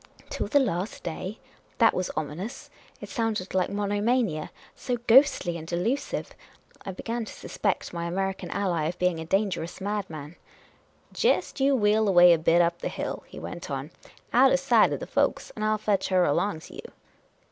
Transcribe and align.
Till 0.31 0.47
the 0.47 0.57
last 0.59 1.03
day! 1.03 1.37
That 1.77 1.93
was 1.93 2.09
ominous. 2.17 2.71
It 3.01 3.07
sounded 3.07 3.53
like 3.53 3.67
The 3.67 3.73
Inquisitive 3.73 3.99
American 4.03 4.05
72) 4.07 4.33
monomania. 4.33 4.51
So 4.75 4.97
ghostly 5.05 5.57
and 5.59 5.71
elusive! 5.71 6.33
I 6.83 6.91
began 6.91 7.23
to 7.23 7.31
suspect 7.31 7.93
my 7.93 8.05
American 8.05 8.49
ally 8.49 8.85
of 8.85 8.97
being 8.97 9.19
a 9.19 9.25
dangerous 9.25 9.79
madman." 9.79 10.37
Jest 11.23 11.59
you 11.59 11.75
wheel 11.75 12.07
away 12.07 12.33
a 12.33 12.39
bit 12.39 12.63
up 12.63 12.79
the 12.79 12.89
hill," 12.89 13.25
he 13.27 13.37
went 13.37 13.69
on," 13.69 13.91
out 14.33 14.51
o' 14.51 14.55
sight 14.55 14.91
of 14.91 15.01
the 15.01 15.05
folks, 15.05 15.51
and 15.55 15.63
I 15.63 15.67
'11 15.67 15.83
fetch 15.83 16.07
her 16.07 16.25
along 16.25 16.61
to 16.61 16.73
you." 16.73 16.81